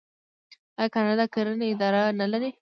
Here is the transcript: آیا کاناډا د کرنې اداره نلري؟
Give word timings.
آیا 0.79 0.91
کاناډا 0.93 1.25
د 1.29 1.31
کرنې 1.33 1.65
اداره 1.73 2.01
نلري؟ 2.19 2.49